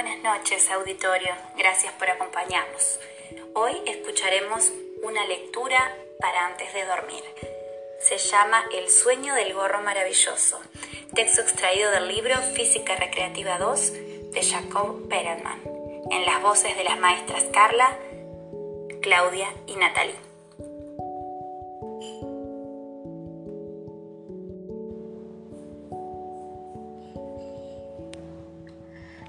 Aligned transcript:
Buenas 0.00 0.22
noches, 0.22 0.70
auditorio. 0.70 1.34
Gracias 1.56 1.92
por 1.94 2.08
acompañarnos. 2.08 3.00
Hoy 3.52 3.72
escucharemos 3.84 4.70
una 5.02 5.26
lectura 5.26 5.92
para 6.20 6.46
antes 6.46 6.72
de 6.72 6.84
dormir. 6.84 7.24
Se 8.00 8.16
llama 8.16 8.62
El 8.72 8.88
sueño 8.90 9.34
del 9.34 9.54
gorro 9.54 9.82
maravilloso, 9.82 10.60
texto 11.16 11.40
extraído 11.40 11.90
del 11.90 12.06
libro 12.06 12.36
Física 12.54 12.94
Recreativa 12.94 13.58
2 13.58 13.92
de 14.30 14.48
Jacob 14.48 15.08
Perelman, 15.08 15.62
en 16.12 16.24
las 16.26 16.42
voces 16.42 16.76
de 16.76 16.84
las 16.84 17.00
maestras 17.00 17.42
Carla, 17.52 17.98
Claudia 19.02 19.52
y 19.66 19.74
Natalie. 19.74 20.27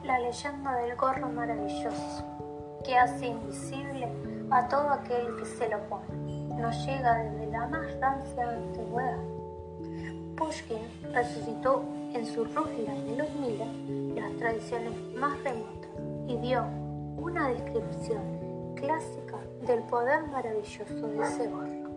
La 0.09 0.17
leyenda 0.17 0.75
del 0.77 0.95
gorro 0.95 1.29
maravilloso, 1.29 2.25
que 2.83 2.97
hace 2.97 3.27
invisible 3.27 4.07
a 4.49 4.67
todo 4.67 4.89
aquel 4.89 5.35
que 5.35 5.45
se 5.45 5.69
lo 5.69 5.77
pone. 5.87 6.47
Nos 6.59 6.83
llega 6.83 7.13
desde 7.19 7.45
la 7.51 7.67
más 7.67 7.99
rancia 7.99 8.49
antigüedad. 8.49 9.19
Pushkin 10.35 10.79
resucitó 11.13 11.83
en 12.15 12.25
su 12.25 12.43
rúbrica 12.43 12.91
de 12.91 13.17
los 13.17 13.29
Mila 13.35 13.67
las 14.19 14.35
tradiciones 14.37 14.99
más 15.13 15.37
remotas 15.43 15.91
y 16.27 16.37
dio 16.37 16.65
una 17.17 17.49
descripción 17.49 18.73
clásica 18.77 19.37
del 19.67 19.83
poder 19.83 20.23
maravilloso 20.23 21.07
de 21.07 21.21
ese 21.21 21.47
gorro. 21.49 21.88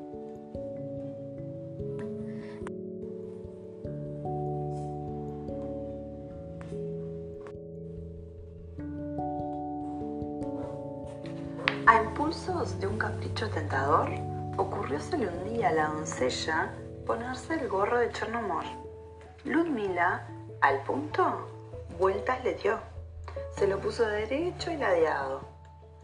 A 11.92 12.02
impulsos 12.02 12.80
de 12.80 12.86
un 12.86 12.96
capricho 12.96 13.50
tentador, 13.50 14.08
ocurriósele 14.56 15.28
un 15.28 15.44
día 15.44 15.68
a 15.68 15.72
la 15.72 15.88
doncella 15.88 16.72
ponerse 17.06 17.52
el 17.52 17.68
gorro 17.68 17.98
de 17.98 18.10
Chernomor. 18.12 18.64
Ludmila, 19.44 20.26
al 20.62 20.82
punto, 20.84 21.46
vueltas 21.98 22.42
le 22.44 22.54
dio. 22.54 22.78
Se 23.58 23.66
lo 23.66 23.78
puso 23.78 24.06
derecho 24.06 24.70
y 24.70 24.78
ladeado, 24.78 25.42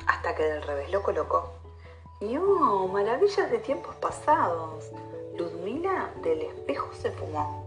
hasta 0.06 0.34
que 0.34 0.42
del 0.42 0.62
revés 0.62 0.92
lo 0.92 1.02
colocó. 1.02 1.54
Y 2.20 2.36
oh, 2.36 2.86
maravillas 2.88 3.50
de 3.50 3.56
tiempos 3.56 3.94
pasados. 3.96 4.90
Ludmila 5.38 6.10
del 6.22 6.42
espejo 6.42 6.92
se 6.92 7.12
fumó. 7.12 7.64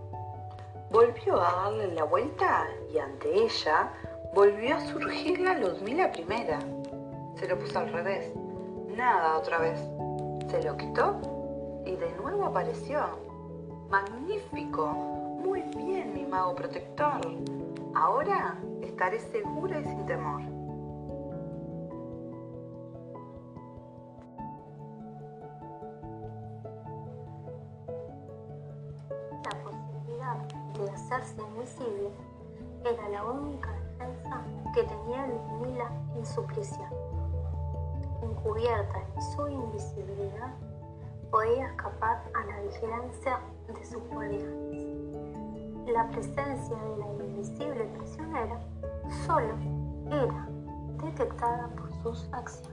Volvió 0.92 1.42
a 1.42 1.64
darle 1.64 1.88
la 1.96 2.04
vuelta 2.04 2.68
y 2.94 3.00
ante 3.00 3.34
ella 3.34 3.90
volvió 4.36 4.76
a 4.76 4.86
surgir 4.86 5.40
la 5.40 5.58
Ludmila 5.58 6.12
primera 6.12 6.60
se 7.36 7.48
lo 7.48 7.58
puso 7.58 7.80
al 7.80 7.92
revés. 7.92 8.34
Nada 8.96 9.38
otra 9.38 9.60
vez. 9.60 9.80
Se 10.50 10.62
lo 10.64 10.78
quitó 10.78 11.20
y 11.86 11.96
de 11.96 12.12
nuevo 12.22 12.46
apareció. 12.46 13.02
Magnífico. 13.90 14.88
Muy 14.88 15.62
bien, 15.76 16.14
mi 16.14 16.26
mago 16.26 16.56
protector. 16.56 17.20
Ahora 17.96 18.58
estaré 18.82 19.20
segura 19.20 19.80
y 19.80 19.84
sin 19.84 20.06
temor. 20.06 20.42
La 29.44 29.64
posibilidad 29.64 30.38
de 30.78 30.90
hacerse 30.92 31.42
invisible 31.42 32.12
era 32.86 33.10
la 33.10 33.24
única 33.26 33.81
que 34.74 34.84
tenía 34.84 35.28
Ludmila 35.28 35.92
en 36.16 36.26
su 36.26 36.46
prisión 36.46 36.90
encubierta 38.22 39.00
en 39.16 39.22
su 39.22 39.48
invisibilidad, 39.48 40.54
podía 41.30 41.68
escapar 41.68 42.24
a 42.34 42.46
la 42.46 42.62
vigilancia 42.62 43.40
de 43.68 43.86
sus 43.86 44.02
guardianes. 44.10 44.86
La 45.88 46.08
presencia 46.10 46.76
de 46.76 46.98
la 46.98 47.26
invisible 47.26 47.86
prisionera 47.98 48.60
solo 49.26 49.56
era 50.08 50.48
detectada 51.04 51.68
por 51.70 51.92
sus 52.04 52.30
acciones. 52.34 52.71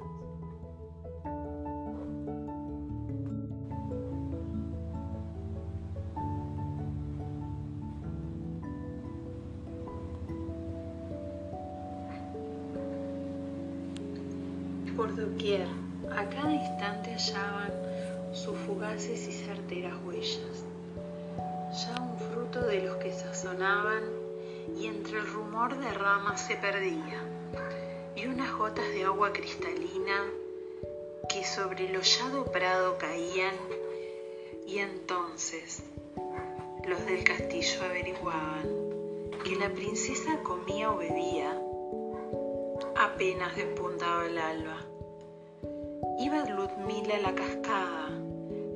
Por 14.99 15.15
doquier, 15.15 15.69
a 16.11 16.29
cada 16.29 16.53
instante 16.53 17.13
hallaban 17.13 17.73
sus 18.33 18.59
fugaces 18.67 19.29
y 19.29 19.33
certeras 19.33 19.95
huellas, 20.05 20.65
ya 21.71 22.03
un 22.03 22.19
fruto 22.19 22.63
de 22.63 22.83
los 22.83 22.97
que 22.97 23.13
sazonaban 23.13 24.03
y 24.77 24.89
entre 24.89 25.19
el 25.19 25.27
rumor 25.29 25.79
de 25.79 25.89
ramas 25.93 26.45
se 26.45 26.57
perdía, 26.57 27.23
y 28.17 28.27
unas 28.27 28.53
gotas 28.59 28.89
de 28.89 29.05
agua 29.05 29.33
cristalina 29.33 30.25
que 31.29 31.45
sobre 31.45 31.87
el 31.87 31.97
hollado 31.97 32.47
prado 32.47 32.99
caían, 32.99 33.55
y 34.67 34.79
entonces 34.79 35.85
los 36.89 37.07
del 37.07 37.23
castillo 37.23 37.85
averiguaban 37.85 38.67
que 39.45 39.55
la 39.55 39.69
princesa 39.69 40.41
comía 40.43 40.91
o 40.91 40.97
bebía 40.97 41.57
apenas 42.97 43.55
despuntaba 43.55 44.27
el 44.27 44.39
alba. 44.39 44.88
Iba 46.21 46.45
Ludmila 46.47 47.15
a 47.15 47.21
la 47.21 47.35
cascada 47.35 48.09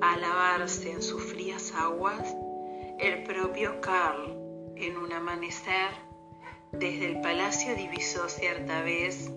a 0.00 0.16
lavarse 0.16 0.92
en 0.92 1.02
sus 1.02 1.22
frías 1.24 1.72
aguas 1.74 2.36
el 3.00 3.24
propio 3.24 3.80
Karl 3.80 4.38
en 4.76 4.96
un 4.96 5.12
amanecer 5.12 5.90
desde 6.70 7.06
el 7.10 7.20
palacio 7.20 7.74
divisó 7.74 8.28
cierta 8.28 8.82
vez 8.82 9.32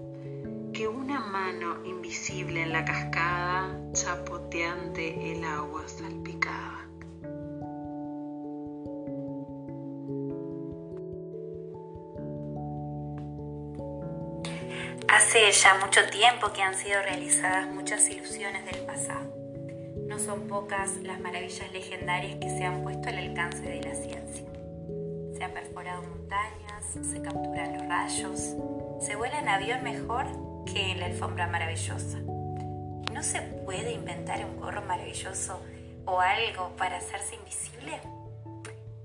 que 0.71 0.87
una 0.87 1.19
mano 1.19 1.83
invisible 1.83 2.61
en 2.61 2.73
la 2.73 2.85
cascada 2.85 3.75
chapoteante 3.93 5.31
el 5.31 5.43
agua 5.43 5.87
salpicaba. 5.87 6.24
Hace 15.15 15.49
ya 15.49 15.75
mucho 15.75 16.05
tiempo 16.09 16.51
que 16.51 16.61
han 16.61 16.75
sido 16.75 17.01
realizadas 17.01 17.67
muchas 17.67 18.05
ilusiones 18.09 18.65
del 18.65 18.81
pasado. 18.81 19.33
No 20.09 20.19
son 20.19 20.49
pocas 20.49 20.97
las 21.03 21.21
maravillas 21.21 21.71
legendarias 21.71 22.35
que 22.35 22.49
se 22.49 22.65
han 22.65 22.83
puesto 22.83 23.07
al 23.07 23.19
alcance 23.19 23.61
de 23.61 23.81
la 23.81 23.95
ciencia. 23.95 24.45
Se 25.37 25.41
han 25.41 25.53
perforado 25.53 26.01
montañas, 26.01 26.83
se 27.01 27.21
capturan 27.21 27.77
los 27.77 27.87
rayos, 27.87 28.55
se 28.99 29.15
vuela 29.15 29.39
en 29.39 29.47
avión 29.47 29.83
mejor 29.83 30.25
que 30.65 30.91
en 30.91 30.99
la 30.99 31.05
alfombra 31.05 31.47
maravillosa. 31.47 32.17
¿No 33.13 33.23
se 33.23 33.39
puede 33.39 33.93
inventar 33.93 34.43
un 34.43 34.59
gorro 34.59 34.81
maravilloso 34.81 35.61
o 36.03 36.19
algo 36.19 36.75
para 36.75 36.97
hacerse 36.97 37.35
invisible? 37.35 38.01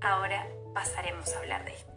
Ahora 0.01 0.45
pasaremos 0.73 1.33
a 1.33 1.39
hablar 1.39 1.63
de 1.63 1.71
esto. 1.71 1.90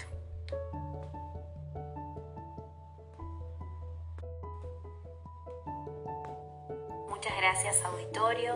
Gracias 7.45 7.85
auditorio. 7.85 8.55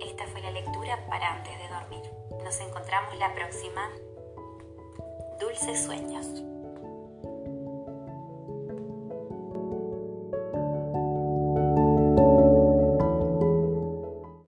Esta 0.00 0.26
fue 0.28 0.40
la 0.40 0.52
lectura 0.52 1.06
para 1.06 1.34
antes 1.34 1.52
de 1.58 1.68
dormir. 1.68 2.10
Nos 2.42 2.58
encontramos 2.60 3.14
la 3.18 3.34
próxima. 3.34 3.90
Dulces 5.38 5.84
sueños. 5.84 6.26